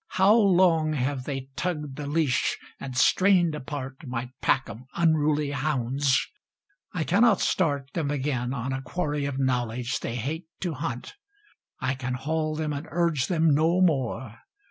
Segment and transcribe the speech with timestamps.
[0.17, 6.25] How long have they tugged the leash, and strained apart My pack of unruly hounds:
[6.91, 11.13] I cannot start Them again on a quarry of knowledge they hate to hunt,
[11.79, 14.37] I can haul them and urge them no more.